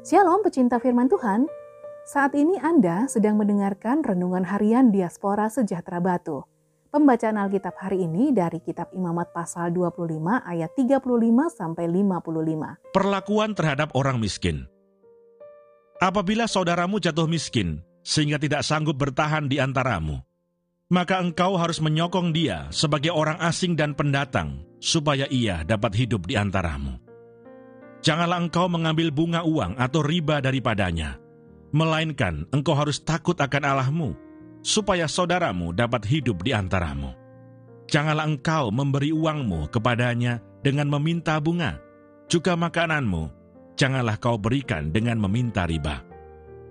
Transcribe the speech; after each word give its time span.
Shalom 0.00 0.40
pecinta 0.40 0.80
firman 0.80 1.12
Tuhan. 1.12 1.44
Saat 2.08 2.32
ini 2.32 2.56
Anda 2.56 3.04
sedang 3.04 3.36
mendengarkan 3.36 4.00
renungan 4.00 4.48
harian 4.48 4.88
Diaspora 4.88 5.52
Sejahtera 5.52 6.00
Batu. 6.00 6.40
Pembacaan 6.88 7.36
Alkitab 7.36 7.76
hari 7.76 8.08
ini 8.08 8.32
dari 8.32 8.64
kitab 8.64 8.88
Imamat 8.96 9.36
pasal 9.36 9.76
25 9.76 10.08
ayat 10.40 10.72
35 10.72 11.04
sampai 11.52 11.84
55. 11.84 12.96
Perlakuan 12.96 13.52
terhadap 13.52 13.92
orang 13.92 14.16
miskin. 14.16 14.64
Apabila 16.00 16.48
saudaramu 16.48 16.96
jatuh 16.96 17.28
miskin 17.28 17.84
sehingga 18.00 18.40
tidak 18.40 18.64
sanggup 18.64 18.96
bertahan 18.96 19.52
di 19.52 19.60
antaramu, 19.60 20.16
maka 20.88 21.20
engkau 21.20 21.60
harus 21.60 21.76
menyokong 21.76 22.32
dia 22.32 22.72
sebagai 22.72 23.12
orang 23.12 23.36
asing 23.44 23.76
dan 23.76 23.92
pendatang 23.92 24.64
supaya 24.80 25.28
ia 25.28 25.60
dapat 25.60 25.92
hidup 25.92 26.24
di 26.24 26.40
antaramu 26.40 27.09
Janganlah 28.00 28.48
engkau 28.48 28.64
mengambil 28.72 29.12
bunga 29.12 29.44
uang 29.44 29.76
atau 29.76 30.00
riba 30.00 30.40
daripadanya, 30.40 31.20
melainkan 31.68 32.48
engkau 32.48 32.72
harus 32.72 32.96
takut 32.96 33.36
akan 33.36 33.60
Allahmu, 33.60 34.16
supaya 34.64 35.04
saudaramu 35.04 35.76
dapat 35.76 36.08
hidup 36.08 36.40
di 36.40 36.56
antaramu. 36.56 37.12
Janganlah 37.92 38.24
engkau 38.24 38.72
memberi 38.72 39.12
uangmu 39.12 39.68
kepadanya 39.68 40.40
dengan 40.64 40.88
meminta 40.88 41.36
bunga, 41.36 41.76
juga 42.24 42.56
makananmu, 42.56 43.28
janganlah 43.76 44.16
kau 44.16 44.40
berikan 44.40 44.88
dengan 44.88 45.20
meminta 45.20 45.68
riba. 45.68 46.00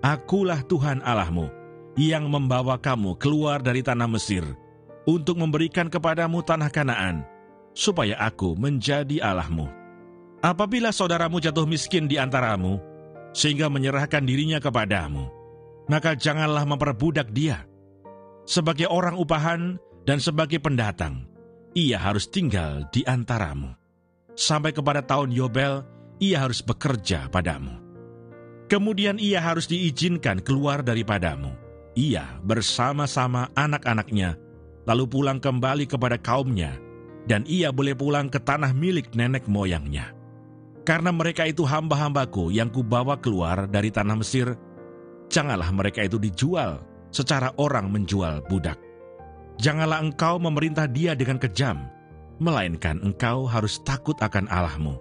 Akulah 0.02 0.66
Tuhan 0.66 0.98
Allahmu, 1.06 1.46
yang 1.94 2.26
membawa 2.26 2.74
kamu 2.74 3.14
keluar 3.22 3.62
dari 3.62 3.86
tanah 3.86 4.10
Mesir, 4.10 4.42
untuk 5.06 5.38
memberikan 5.38 5.86
kepadamu 5.86 6.42
tanah 6.42 6.72
Kanaan, 6.74 7.22
supaya 7.70 8.18
aku 8.18 8.58
menjadi 8.58 9.22
Allahmu 9.22 9.79
Apabila 10.40 10.88
saudaramu 10.88 11.36
jatuh 11.36 11.68
miskin 11.68 12.08
di 12.08 12.16
antaramu, 12.16 12.80
sehingga 13.36 13.68
menyerahkan 13.68 14.24
dirinya 14.24 14.56
kepadamu, 14.56 15.28
maka 15.84 16.16
janganlah 16.16 16.64
memperbudak 16.64 17.28
dia. 17.28 17.68
Sebagai 18.48 18.88
orang 18.88 19.20
upahan 19.20 19.76
dan 20.08 20.16
sebagai 20.16 20.56
pendatang, 20.56 21.28
ia 21.76 22.00
harus 22.00 22.24
tinggal 22.24 22.88
di 22.88 23.04
antaramu. 23.04 23.76
Sampai 24.32 24.72
kepada 24.72 25.04
tahun 25.04 25.28
Yobel, 25.28 25.84
ia 26.24 26.40
harus 26.40 26.64
bekerja 26.64 27.28
padamu. 27.28 27.76
Kemudian 28.72 29.20
ia 29.20 29.44
harus 29.44 29.68
diizinkan 29.68 30.40
keluar 30.40 30.80
daripadamu. 30.80 31.52
Ia 32.00 32.40
bersama-sama 32.40 33.52
anak-anaknya, 33.52 34.40
lalu 34.88 35.04
pulang 35.04 35.36
kembali 35.36 35.84
kepada 35.84 36.16
kaumnya, 36.16 36.80
dan 37.28 37.44
ia 37.44 37.68
boleh 37.68 37.92
pulang 37.92 38.32
ke 38.32 38.40
tanah 38.40 38.72
milik 38.72 39.12
nenek 39.12 39.44
moyangnya.' 39.44 40.19
Karena 40.84 41.12
mereka 41.12 41.44
itu 41.44 41.62
hamba-hambaku 41.68 42.48
yang 42.50 42.72
kubawa 42.72 43.20
keluar 43.20 43.68
dari 43.68 43.92
tanah 43.92 44.16
Mesir, 44.16 44.56
janganlah 45.28 45.68
mereka 45.70 46.00
itu 46.00 46.16
dijual 46.16 46.80
secara 47.12 47.52
orang 47.60 47.92
menjual 47.92 48.40
budak. 48.48 48.80
Janganlah 49.60 50.00
engkau 50.00 50.40
memerintah 50.40 50.88
dia 50.88 51.12
dengan 51.12 51.36
kejam, 51.36 51.84
melainkan 52.40 52.96
engkau 53.04 53.44
harus 53.44 53.76
takut 53.84 54.16
akan 54.24 54.48
Allahmu. 54.48 54.96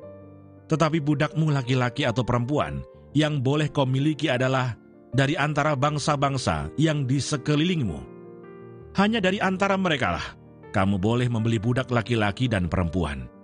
Tetapi 0.67 0.99
budakmu 0.99 1.49
laki-laki 1.49 2.03
atau 2.03 2.21
perempuan 2.27 2.83
yang 3.15 3.39
boleh 3.39 3.71
kau 3.71 3.87
miliki 3.87 4.27
adalah 4.27 4.75
dari 5.15 5.33
antara 5.39 5.73
bangsa-bangsa 5.73 6.69
yang 6.75 7.07
di 7.07 7.17
sekelilingmu. 7.17 8.19
Hanya 8.99 9.23
dari 9.23 9.39
antara 9.39 9.79
mereka 9.79 10.19
lah 10.19 10.27
kamu 10.75 11.01
boleh 11.01 11.25
membeli 11.31 11.57
budak 11.57 11.89
laki-laki 11.89 12.45
dan 12.45 12.69
perempuan 12.69 13.38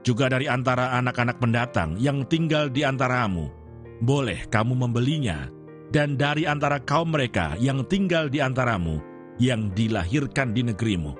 juga 0.00 0.32
dari 0.32 0.48
antara 0.48 0.96
anak-anak 0.96 1.36
pendatang 1.40 1.96
yang 2.00 2.24
tinggal 2.26 2.72
di 2.72 2.84
antaramu, 2.84 3.52
boleh 4.00 4.48
kamu 4.48 4.72
membelinya, 4.86 5.48
dan 5.92 6.16
dari 6.16 6.48
antara 6.48 6.80
kaum 6.80 7.12
mereka 7.12 7.58
yang 7.60 7.84
tinggal 7.84 8.30
di 8.30 8.40
antaramu, 8.40 9.02
yang 9.36 9.72
dilahirkan 9.72 10.56
di 10.56 10.64
negerimu, 10.64 11.12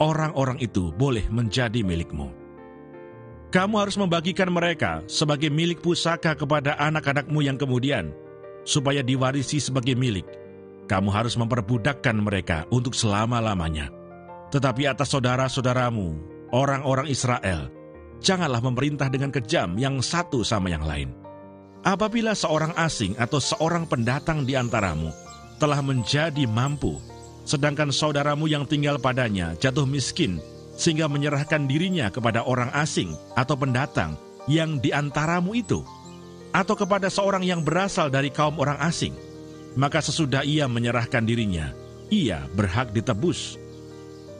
orang-orang 0.00 0.58
itu 0.60 0.90
boleh 0.96 1.24
menjadi 1.32 1.80
milikmu. 1.80 2.28
Kamu 3.52 3.74
harus 3.76 4.00
membagikan 4.00 4.48
mereka 4.48 5.04
sebagai 5.04 5.52
milik 5.52 5.84
pusaka 5.84 6.32
kepada 6.32 6.72
anak-anakmu 6.80 7.44
yang 7.44 7.60
kemudian, 7.60 8.08
supaya 8.64 9.04
diwarisi 9.04 9.60
sebagai 9.60 9.92
milik. 9.92 10.24
Kamu 10.88 11.12
harus 11.12 11.36
memperbudakkan 11.36 12.16
mereka 12.16 12.64
untuk 12.72 12.96
selama-lamanya. 12.96 13.92
Tetapi 14.48 14.88
atas 14.88 15.12
saudara-saudaramu, 15.12 16.16
orang-orang 16.52 17.08
Israel, 17.12 17.68
janganlah 18.22 18.62
memerintah 18.62 19.10
dengan 19.10 19.34
kejam 19.34 19.74
yang 19.76 19.98
satu 19.98 20.46
sama 20.46 20.70
yang 20.70 20.86
lain. 20.86 21.10
Apabila 21.82 22.32
seorang 22.32 22.70
asing 22.78 23.18
atau 23.18 23.42
seorang 23.42 23.90
pendatang 23.90 24.46
di 24.46 24.54
antaramu 24.54 25.10
telah 25.58 25.82
menjadi 25.82 26.46
mampu, 26.46 27.02
sedangkan 27.42 27.90
saudaramu 27.90 28.46
yang 28.46 28.62
tinggal 28.62 29.02
padanya 29.02 29.58
jatuh 29.58 29.82
miskin 29.82 30.38
sehingga 30.78 31.10
menyerahkan 31.10 31.66
dirinya 31.66 32.08
kepada 32.08 32.46
orang 32.46 32.70
asing 32.72 33.12
atau 33.34 33.58
pendatang 33.58 34.14
yang 34.46 34.78
di 34.78 34.94
antaramu 34.94 35.54
itu, 35.58 35.82
atau 36.54 36.74
kepada 36.74 37.06
seorang 37.06 37.42
yang 37.42 37.62
berasal 37.62 38.10
dari 38.10 38.30
kaum 38.30 38.58
orang 38.58 38.78
asing, 38.82 39.14
maka 39.78 40.02
sesudah 40.02 40.42
ia 40.42 40.66
menyerahkan 40.66 41.22
dirinya, 41.22 41.70
ia 42.10 42.46
berhak 42.54 42.90
ditebus 42.90 43.61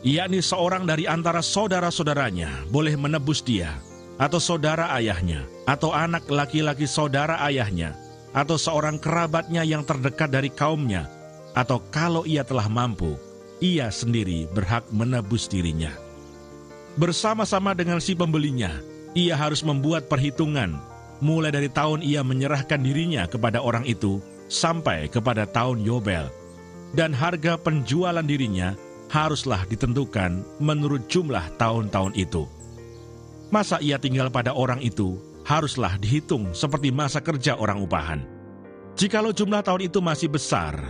yakni 0.03 0.43
seorang 0.43 0.83
dari 0.83 1.07
antara 1.07 1.41
saudara-saudaranya 1.41 2.67
boleh 2.69 2.99
menebus 2.99 3.41
dia, 3.43 3.79
atau 4.19 4.43
saudara 4.43 4.91
ayahnya, 4.99 5.47
atau 5.65 5.95
anak 5.95 6.27
laki-laki 6.27 6.91
saudara 6.91 7.39
ayahnya, 7.47 7.95
atau 8.35 8.59
seorang 8.59 8.99
kerabatnya 8.99 9.63
yang 9.63 9.87
terdekat 9.87 10.29
dari 10.29 10.51
kaumnya, 10.51 11.07
atau 11.55 11.79
kalau 11.95 12.27
ia 12.27 12.43
telah 12.43 12.67
mampu, 12.67 13.15
ia 13.63 13.89
sendiri 13.95 14.51
berhak 14.51 14.83
menebus 14.91 15.47
dirinya. 15.47 15.95
Bersama-sama 16.99 17.73
dengan 17.73 18.03
si 18.03 18.13
pembelinya, 18.13 18.83
ia 19.17 19.39
harus 19.39 19.63
membuat 19.65 20.11
perhitungan, 20.11 20.77
mulai 21.23 21.55
dari 21.55 21.71
tahun 21.71 22.03
ia 22.03 22.21
menyerahkan 22.27 22.83
dirinya 22.83 23.25
kepada 23.31 23.63
orang 23.63 23.87
itu, 23.87 24.19
sampai 24.51 25.09
kepada 25.09 25.49
tahun 25.49 25.81
Yobel, 25.81 26.29
dan 26.93 27.17
harga 27.17 27.57
penjualan 27.57 28.25
dirinya 28.27 28.77
haruslah 29.13 29.69
ditentukan 29.69 30.41
menurut 30.57 31.05
jumlah 31.13 31.45
tahun-tahun 31.61 32.17
itu. 32.17 32.49
Masa 33.53 33.77
ia 33.85 34.01
tinggal 34.01 34.33
pada 34.33 34.57
orang 34.57 34.81
itu 34.81 35.21
haruslah 35.45 36.01
dihitung 36.01 36.57
seperti 36.57 36.89
masa 36.89 37.21
kerja 37.21 37.61
orang 37.61 37.85
upahan. 37.85 38.25
Jikalau 38.97 39.37
jumlah 39.37 39.61
tahun 39.61 39.93
itu 39.93 40.01
masih 40.01 40.33
besar, 40.33 40.81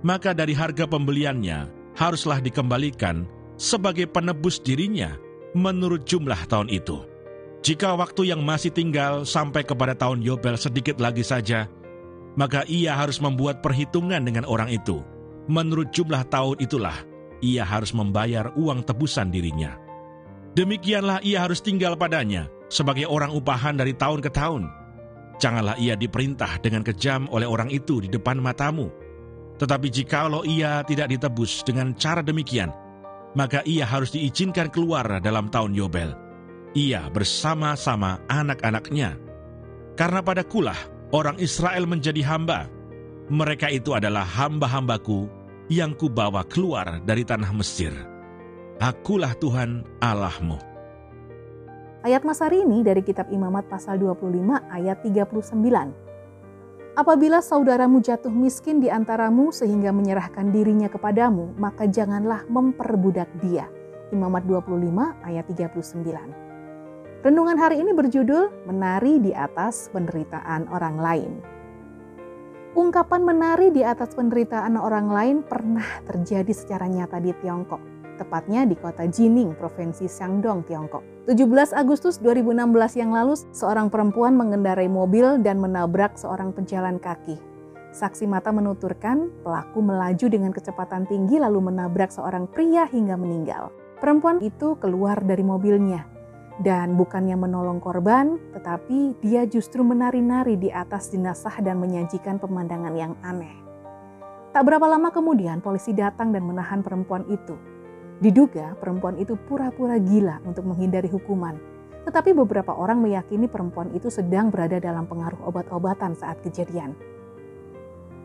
maka 0.00 0.32
dari 0.32 0.56
harga 0.56 0.88
pembeliannya 0.88 1.68
haruslah 1.92 2.40
dikembalikan 2.40 3.28
sebagai 3.60 4.08
penebus 4.08 4.56
dirinya 4.56 5.20
menurut 5.52 6.08
jumlah 6.08 6.48
tahun 6.48 6.72
itu. 6.72 7.04
Jika 7.60 7.92
waktu 8.00 8.32
yang 8.32 8.40
masih 8.40 8.72
tinggal 8.72 9.28
sampai 9.28 9.60
kepada 9.66 9.92
tahun 9.92 10.24
Yobel 10.24 10.56
sedikit 10.56 10.96
lagi 10.96 11.26
saja, 11.26 11.68
maka 12.38 12.64
ia 12.64 12.96
harus 12.96 13.20
membuat 13.20 13.60
perhitungan 13.60 14.24
dengan 14.24 14.48
orang 14.48 14.72
itu. 14.72 15.04
Menurut 15.50 15.90
jumlah 15.90 16.28
tahun 16.28 16.60
itulah 16.60 17.07
ia 17.44 17.62
harus 17.62 17.94
membayar 17.94 18.50
uang 18.54 18.82
tebusan 18.86 19.30
dirinya. 19.30 19.78
Demikianlah 20.58 21.22
ia 21.22 21.44
harus 21.44 21.62
tinggal 21.62 21.94
padanya 21.94 22.50
sebagai 22.66 23.06
orang 23.06 23.30
upahan 23.30 23.78
dari 23.78 23.94
tahun 23.94 24.20
ke 24.24 24.30
tahun. 24.32 24.66
Janganlah 25.38 25.78
ia 25.78 25.94
diperintah 25.94 26.58
dengan 26.58 26.82
kejam 26.82 27.30
oleh 27.30 27.46
orang 27.46 27.70
itu 27.70 28.02
di 28.02 28.10
depan 28.10 28.42
matamu. 28.42 28.90
Tetapi 29.58 29.86
jikalau 29.90 30.42
ia 30.42 30.82
tidak 30.82 31.14
ditebus 31.14 31.62
dengan 31.62 31.94
cara 31.94 32.22
demikian, 32.22 32.70
maka 33.38 33.62
ia 33.66 33.86
harus 33.86 34.10
diizinkan 34.14 34.70
keluar 34.70 35.06
dalam 35.22 35.46
tahun 35.50 35.74
Yobel. 35.74 36.10
Ia 36.74 37.06
bersama-sama 37.10 38.22
anak-anaknya. 38.26 39.18
Karena 39.94 40.22
pada 40.22 40.42
kulah 40.46 40.78
orang 41.14 41.38
Israel 41.38 41.86
menjadi 41.86 42.22
hamba. 42.26 42.70
Mereka 43.28 43.68
itu 43.68 43.92
adalah 43.92 44.24
hamba-hambaku 44.24 45.28
yang 45.68 45.92
kubawa 45.92 46.48
keluar 46.48 47.04
dari 47.04 47.28
tanah 47.28 47.52
Mesir. 47.52 47.92
Akulah 48.80 49.36
Tuhan 49.36 49.84
Allahmu. 50.00 50.56
Ayat 52.00 52.24
mas 52.24 52.40
ini 52.48 52.80
dari 52.80 53.04
kitab 53.04 53.28
Imamat 53.28 53.68
pasal 53.68 54.00
25 54.00 54.32
ayat 54.72 55.04
39. 55.04 56.96
Apabila 56.96 57.38
saudaramu 57.44 58.00
jatuh 58.00 58.32
miskin 58.32 58.80
di 58.80 58.88
antaramu 58.88 59.52
sehingga 59.52 59.92
menyerahkan 59.92 60.50
dirinya 60.50 60.88
kepadamu, 60.88 61.52
maka 61.60 61.84
janganlah 61.84 62.48
memperbudak 62.48 63.28
dia. 63.44 63.68
Imamat 64.08 64.48
25 64.48 64.72
ayat 65.20 65.44
39. 65.52 67.22
Renungan 67.28 67.58
hari 67.60 67.82
ini 67.82 67.92
berjudul 67.92 68.64
Menari 68.64 69.20
di 69.20 69.36
atas 69.36 69.92
penderitaan 69.92 70.70
orang 70.72 70.96
lain. 70.96 71.57
Ungkapan 72.78 73.26
menari 73.26 73.74
di 73.74 73.82
atas 73.82 74.14
penderitaan 74.14 74.78
orang 74.78 75.10
lain 75.10 75.36
pernah 75.42 75.98
terjadi 76.06 76.54
secara 76.54 76.86
nyata 76.86 77.18
di 77.18 77.34
Tiongkok. 77.34 77.98
tepatnya 78.18 78.66
di 78.66 78.74
kota 78.74 79.06
Jining, 79.06 79.54
Provinsi 79.54 80.10
Shandong, 80.10 80.66
Tiongkok. 80.66 81.26
17 81.30 81.70
Agustus 81.70 82.18
2016 82.18 82.98
yang 82.98 83.14
lalu, 83.14 83.38
seorang 83.54 83.90
perempuan 83.90 84.34
mengendarai 84.34 84.90
mobil 84.90 85.38
dan 85.38 85.62
menabrak 85.62 86.18
seorang 86.18 86.50
penjalan 86.50 86.98
kaki. 86.98 87.38
Saksi 87.94 88.26
mata 88.26 88.50
menuturkan 88.50 89.30
pelaku 89.46 89.78
melaju 89.82 90.26
dengan 90.26 90.50
kecepatan 90.50 91.06
tinggi 91.06 91.38
lalu 91.38 91.70
menabrak 91.70 92.10
seorang 92.10 92.50
pria 92.50 92.90
hingga 92.90 93.14
meninggal. 93.14 93.70
Perempuan 94.02 94.42
itu 94.42 94.74
keluar 94.82 95.22
dari 95.22 95.46
mobilnya 95.46 96.17
dan 96.58 96.98
bukannya 96.98 97.38
menolong 97.38 97.78
korban, 97.78 98.38
tetapi 98.54 99.18
dia 99.22 99.46
justru 99.46 99.86
menari-nari 99.86 100.58
di 100.58 100.74
atas 100.74 101.14
jenazah 101.14 101.54
dan 101.62 101.78
menyajikan 101.78 102.42
pemandangan 102.42 102.94
yang 102.98 103.14
aneh. 103.22 103.54
Tak 104.50 104.66
berapa 104.66 104.90
lama 104.90 105.14
kemudian 105.14 105.62
polisi 105.62 105.94
datang 105.94 106.34
dan 106.34 106.42
menahan 106.42 106.82
perempuan 106.82 107.22
itu. 107.30 107.54
Diduga 108.18 108.74
perempuan 108.82 109.14
itu 109.22 109.38
pura-pura 109.46 109.94
gila 110.02 110.42
untuk 110.42 110.66
menghindari 110.66 111.06
hukuman. 111.06 111.54
Tetapi 112.02 112.34
beberapa 112.34 112.74
orang 112.74 112.98
meyakini 112.98 113.46
perempuan 113.46 113.94
itu 113.94 114.10
sedang 114.10 114.50
berada 114.50 114.82
dalam 114.82 115.06
pengaruh 115.06 115.38
obat-obatan 115.46 116.18
saat 116.18 116.42
kejadian. 116.42 116.96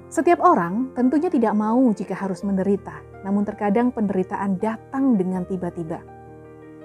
Setiap 0.10 0.42
orang 0.42 0.94
tentunya 0.98 1.30
tidak 1.30 1.54
mau 1.54 1.90
jika 1.94 2.18
harus 2.18 2.42
menderita, 2.42 2.98
namun 3.22 3.46
terkadang 3.46 3.94
penderitaan 3.94 4.58
datang 4.58 5.18
dengan 5.18 5.46
tiba-tiba. 5.46 6.23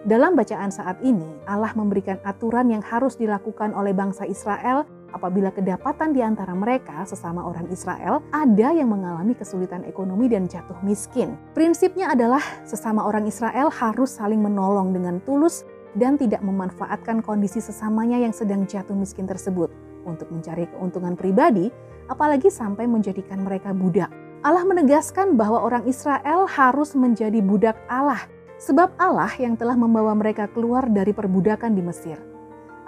Dalam 0.06 0.38
bacaan 0.38 0.70
saat 0.70 1.02
ini, 1.02 1.26
Allah 1.42 1.74
memberikan 1.74 2.22
aturan 2.22 2.70
yang 2.70 2.78
harus 2.86 3.18
dilakukan 3.18 3.74
oleh 3.74 3.90
bangsa 3.90 4.22
Israel 4.30 4.86
apabila 5.10 5.50
kedapatan 5.50 6.14
di 6.14 6.22
antara 6.22 6.54
mereka, 6.54 7.02
sesama 7.02 7.42
orang 7.42 7.66
Israel, 7.74 8.22
ada 8.30 8.70
yang 8.70 8.94
mengalami 8.94 9.34
kesulitan 9.34 9.82
ekonomi 9.82 10.30
dan 10.30 10.46
jatuh 10.46 10.78
miskin. 10.86 11.34
Prinsipnya 11.50 12.14
adalah 12.14 12.38
sesama 12.62 13.02
orang 13.10 13.26
Israel 13.26 13.74
harus 13.74 14.14
saling 14.14 14.38
menolong 14.38 14.94
dengan 14.94 15.18
tulus 15.26 15.66
dan 15.98 16.14
tidak 16.14 16.46
memanfaatkan 16.46 17.18
kondisi 17.18 17.58
sesamanya 17.58 18.22
yang 18.22 18.30
sedang 18.30 18.70
jatuh 18.70 18.94
miskin 18.94 19.26
tersebut 19.26 19.66
untuk 20.06 20.30
mencari 20.30 20.70
keuntungan 20.78 21.18
pribadi, 21.18 21.74
apalagi 22.06 22.54
sampai 22.54 22.86
menjadikan 22.86 23.42
mereka 23.42 23.74
budak. 23.74 24.14
Allah 24.46 24.62
menegaskan 24.62 25.34
bahwa 25.34 25.58
orang 25.58 25.82
Israel 25.90 26.46
harus 26.46 26.94
menjadi 26.94 27.42
budak 27.42 27.74
Allah, 27.90 28.22
sebab 28.58 28.94
Allah 28.98 29.30
yang 29.38 29.54
telah 29.54 29.78
membawa 29.78 30.12
mereka 30.18 30.50
keluar 30.50 30.90
dari 30.90 31.14
perbudakan 31.14 31.72
di 31.78 31.82
Mesir. 31.82 32.18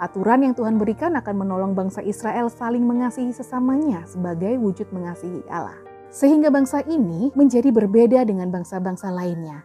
Aturan 0.01 0.43
yang 0.43 0.57
Tuhan 0.57 0.81
berikan 0.81 1.13
akan 1.13 1.35
menolong 1.45 1.73
bangsa 1.77 2.01
Israel 2.01 2.49
saling 2.49 2.81
mengasihi 2.83 3.31
sesamanya 3.31 4.03
sebagai 4.09 4.57
wujud 4.57 4.89
mengasihi 4.89 5.45
Allah. 5.47 5.77
Sehingga 6.11 6.51
bangsa 6.51 6.83
ini 6.89 7.31
menjadi 7.37 7.71
berbeda 7.71 8.25
dengan 8.27 8.51
bangsa-bangsa 8.51 9.13
lainnya. 9.13 9.63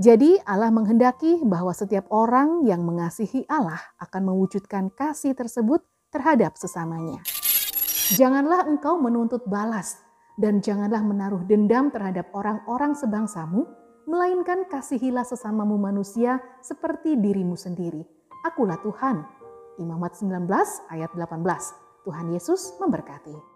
Jadi 0.00 0.40
Allah 0.48 0.72
menghendaki 0.72 1.44
bahwa 1.44 1.74
setiap 1.74 2.08
orang 2.08 2.64
yang 2.64 2.86
mengasihi 2.86 3.44
Allah 3.50 3.80
akan 4.00 4.32
mewujudkan 4.32 4.88
kasih 4.94 5.36
tersebut 5.36 5.84
terhadap 6.08 6.56
sesamanya. 6.56 7.20
Janganlah 8.16 8.64
engkau 8.64 8.96
menuntut 8.96 9.44
balas 9.48 10.00
dan 10.40 10.64
janganlah 10.64 11.04
menaruh 11.04 11.44
dendam 11.44 11.92
terhadap 11.92 12.32
orang-orang 12.32 12.96
sebangsamu, 12.96 13.68
melainkan 14.08 14.68
kasihilah 14.70 15.26
sesamamu 15.26 15.76
manusia 15.76 16.40
seperti 16.62 17.18
dirimu 17.18 17.58
sendiri 17.58 18.20
Akulah 18.40 18.80
Tuhan. 18.80 19.20
Imamat 19.76 20.16
19 20.16 20.48
ayat 20.88 21.12
18. 21.12 21.44
Tuhan 22.08 22.26
Yesus 22.32 22.72
memberkati. 22.80 23.49